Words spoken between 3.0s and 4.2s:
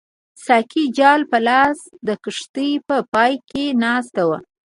پای کې ناست